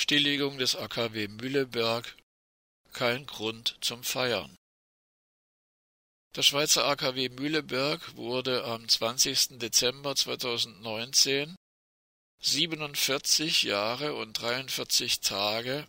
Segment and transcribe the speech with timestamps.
[0.00, 2.16] Stilllegung des AKW Mühleberg
[2.94, 4.56] kein Grund zum Feiern.
[6.34, 9.58] Der Schweizer AKW Mühleberg wurde am 20.
[9.58, 11.54] Dezember 2019
[12.40, 15.86] 47 Jahre und 43 Tage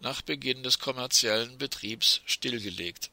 [0.00, 3.10] nach Beginn des kommerziellen Betriebs stillgelegt.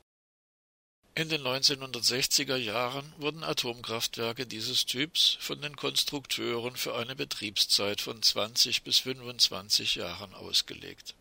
[1.19, 8.23] In den 1960er Jahren wurden Atomkraftwerke dieses Typs von den Konstrukteuren für eine Betriebszeit von
[8.23, 11.15] 20 bis 25 Jahren ausgelegt.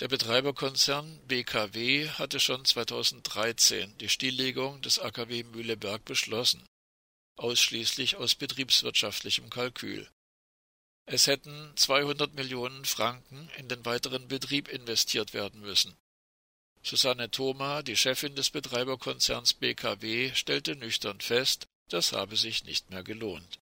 [0.00, 6.62] Der Betreiberkonzern BKW hatte schon 2013 die Stilllegung des AKW Mühleberg beschlossen,
[7.38, 10.10] ausschließlich aus betriebswirtschaftlichem Kalkül.
[11.06, 15.96] Es hätten 200 Millionen Franken in den weiteren Betrieb investiert werden müssen
[16.84, 23.04] Susanne Thoma, die Chefin des Betreiberkonzerns BKW, stellte nüchtern fest, das habe sich nicht mehr
[23.04, 23.60] gelohnt.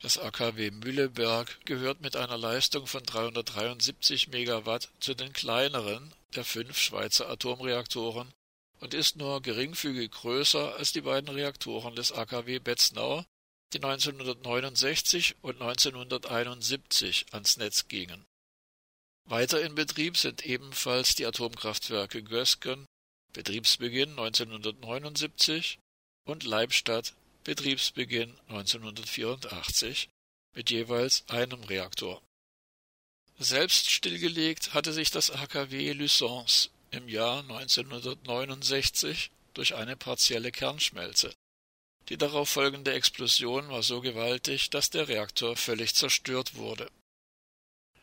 [0.00, 6.78] Das AKW Mühleberg gehört mit einer Leistung von 373 Megawatt zu den kleineren der fünf
[6.78, 8.32] Schweizer Atomreaktoren
[8.78, 13.24] und ist nur geringfügig größer als die beiden Reaktoren des AKW Betznau,
[13.72, 18.24] die 1969 und 1971 ans Netz gingen
[19.28, 22.86] weiter in Betrieb sind ebenfalls die Atomkraftwerke Gösgen
[23.34, 25.78] (Betriebsbeginn 1979)
[26.24, 30.08] und Leibstadt (Betriebsbeginn 1984)
[30.54, 32.22] mit jeweils einem Reaktor.
[33.38, 41.34] Selbst stillgelegt hatte sich das AKW Lüssance im Jahr 1969 durch eine partielle Kernschmelze.
[42.08, 46.90] Die darauf folgende Explosion war so gewaltig, dass der Reaktor völlig zerstört wurde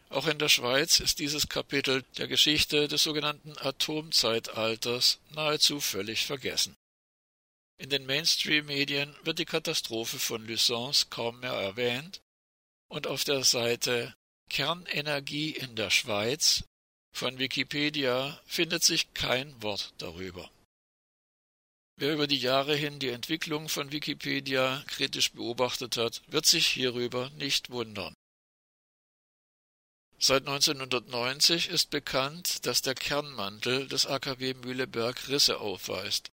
[0.10, 6.76] auch in der Schweiz ist dieses Kapitel der Geschichte des sogenannten Atomzeitalters nahezu völlig vergessen.
[7.78, 12.22] In den Mainstream-Medien wird die Katastrophe von Lysance kaum mehr erwähnt
[12.88, 14.16] und auf der Seite
[14.50, 16.64] Kernenergie in der Schweiz
[17.12, 20.50] von Wikipedia findet sich kein Wort darüber.
[21.98, 27.30] Wer über die Jahre hin die Entwicklung von Wikipedia kritisch beobachtet hat, wird sich hierüber
[27.38, 28.14] nicht wundern.
[30.18, 36.32] Seit 1990 ist bekannt, dass der Kernmantel des AKW Mühleberg Risse aufweist.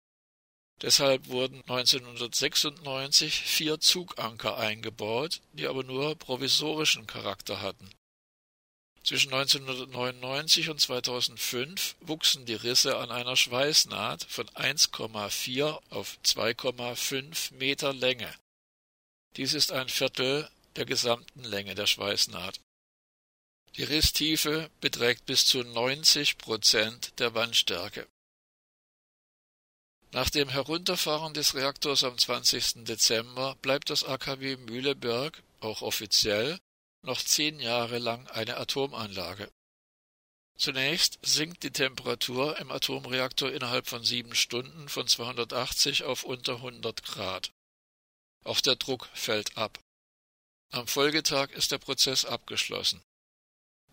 [0.81, 7.89] Deshalb wurden 1996 vier Zuganker eingebaut, die aber nur provisorischen Charakter hatten.
[9.03, 17.93] Zwischen 1999 und 2005 wuchsen die Risse an einer Schweißnaht von 1,4 auf 2,5 Meter
[17.93, 18.33] Länge.
[19.35, 22.59] Dies ist ein Viertel der gesamten Länge der Schweißnaht.
[23.75, 28.07] Die Risstiefe beträgt bis zu 90 Prozent der Wandstärke.
[30.11, 32.85] Nach dem Herunterfahren des Reaktors am 20.
[32.85, 36.59] Dezember bleibt das AKW Mühleberg, auch offiziell,
[37.03, 39.51] noch zehn Jahre lang eine Atomanlage.
[40.57, 47.03] Zunächst sinkt die Temperatur im Atomreaktor innerhalb von sieben Stunden von 280 auf unter 100
[47.03, 47.53] Grad.
[48.43, 49.79] Auch der Druck fällt ab.
[50.71, 53.01] Am Folgetag ist der Prozess abgeschlossen.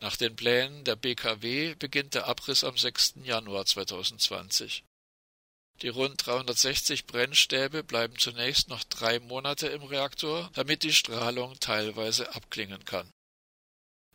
[0.01, 3.15] Nach den Plänen der BKW beginnt der Abriss am 6.
[3.25, 4.85] Januar 2020.
[5.83, 12.35] Die rund 360 Brennstäbe bleiben zunächst noch drei Monate im Reaktor, damit die Strahlung teilweise
[12.35, 13.11] abklingen kann.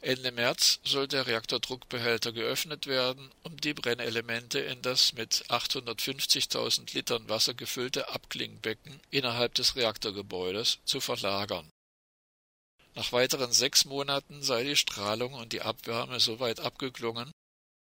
[0.02, 7.30] Ende März soll der Reaktordruckbehälter geöffnet werden, um die Brennelemente in das mit 850.000 Litern
[7.30, 11.70] Wasser gefüllte Abklingbecken innerhalb des Reaktorgebäudes zu verlagern
[12.96, 17.32] nach weiteren sechs Monaten sei die Strahlung und die Abwärme so weit abgeklungen,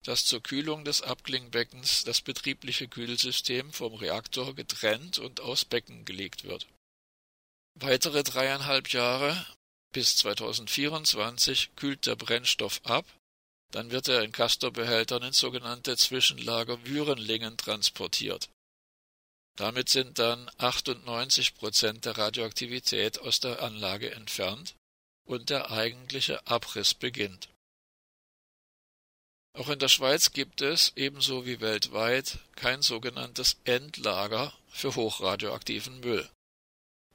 [0.04, 6.44] dass zur Kühlung des Abklingbeckens das betriebliche Kühlsystem vom Reaktor getrennt und aus Becken gelegt
[6.44, 6.68] wird.
[7.76, 9.46] Weitere dreieinhalb Jahre
[9.92, 13.06] bis 2024 kühlt der Brennstoff ab,
[13.72, 18.50] dann wird er in Castor-Behältern ins sogenannte Zwischenlager Würenlingen transportiert.
[19.58, 24.76] Damit sind dann 98 Prozent der Radioaktivität aus der Anlage entfernt
[25.26, 27.50] und der eigentliche Abriss beginnt.
[29.54, 36.30] Auch in der Schweiz gibt es, ebenso wie weltweit, kein sogenanntes Endlager für hochradioaktiven Müll.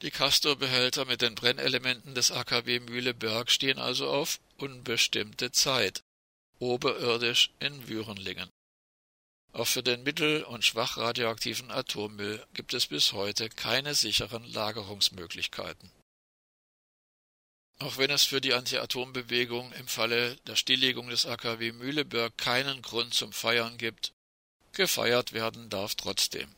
[0.03, 6.03] Die Castor-Behälter mit den Brennelementen des AKW Mühleberg stehen also auf unbestimmte Zeit,
[6.59, 8.49] oberirdisch in Würenlingen.
[9.53, 15.91] Auch für den mittel- und schwach radioaktiven Atommüll gibt es bis heute keine sicheren Lagerungsmöglichkeiten.
[17.81, 23.15] Auch wenn es für die Anti-Atom-Bewegung im Falle der Stilllegung des AKW Mühleberg keinen Grund
[23.15, 24.13] zum Feiern gibt,
[24.73, 26.55] gefeiert werden darf trotzdem.